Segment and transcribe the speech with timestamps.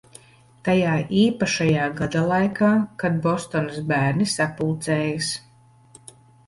[0.67, 2.71] Tajā īpašajā gada laikā,
[3.05, 5.35] kad Bostonas bērni sapulcējas.